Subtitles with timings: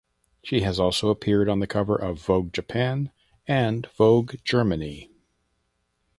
[0.41, 3.11] She has also appeared on the cover of "Vogue Japan"
[3.47, 5.11] and "Vogue Germany".